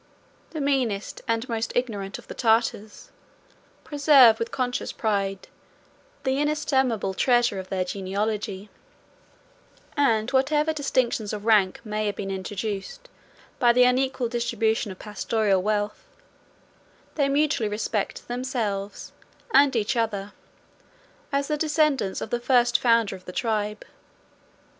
The 0.49 0.61
meanest, 0.61 1.21
and 1.27 1.47
most 1.47 1.71
ignorant, 1.75 2.17
of 2.17 2.27
the 2.27 2.33
Tartars, 2.33 3.11
preserve, 3.83 4.39
with 4.39 4.49
conscious 4.49 4.91
pride, 4.91 5.47
the 6.23 6.39
inestimable 6.39 7.13
treasure 7.13 7.59
of 7.59 7.69
their 7.69 7.85
genealogy; 7.85 8.71
and 9.95 10.31
whatever 10.31 10.73
distinctions 10.73 11.33
of 11.33 11.45
rank 11.45 11.81
may 11.85 12.07
have 12.07 12.15
been 12.15 12.31
introduced, 12.31 13.09
by 13.59 13.71
the 13.71 13.83
unequal 13.83 14.27
distribution 14.27 14.91
of 14.91 14.97
pastoral 14.97 15.61
wealth, 15.61 16.03
they 17.13 17.29
mutually 17.29 17.69
respect 17.69 18.27
themselves, 18.27 19.11
and 19.53 19.75
each 19.75 19.95
other, 19.95 20.33
as 21.31 21.47
the 21.47 21.57
descendants 21.57 22.21
of 22.21 22.31
the 22.31 22.39
first 22.39 22.79
founder 22.79 23.15
of 23.15 23.25
the 23.25 23.31
tribe. 23.31 23.85